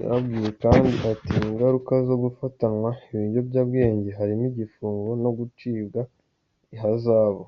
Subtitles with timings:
[0.00, 6.00] Yababwiye kandi ati :"Ingaruka zo gufatanwa ibiyobyabwenge harimo igifungo no gucibwa
[6.74, 7.44] ihazabu.